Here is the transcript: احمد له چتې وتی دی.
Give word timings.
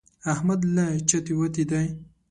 احمد 0.33 0.61
له 0.75 0.85
چتې 1.09 1.33
وتی 1.39 1.63
دی. 1.71 1.85